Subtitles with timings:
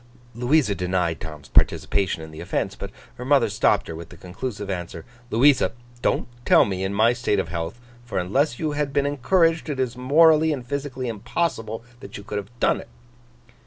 [0.33, 4.67] Louisa denied Tom's participation in the offence; but her mother stopped her with the conclusive
[4.67, 9.05] answer, 'Louisa, don't tell me, in my state of health; for unless you had been
[9.05, 12.89] encouraged, it is morally and physically impossible that you could have done it.